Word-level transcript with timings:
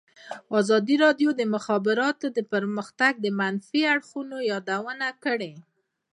ازادي 0.59 0.95
راډیو 1.05 1.29
د 1.33 1.37
د 1.39 1.41
مخابراتو 1.55 2.27
پرمختګ 2.53 3.13
د 3.19 3.27
منفي 3.39 3.81
اړخونو 3.93 4.37
یادونه 4.51 5.07
کړې. 5.23 5.53